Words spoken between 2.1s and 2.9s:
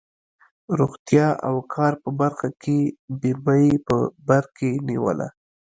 برخه کې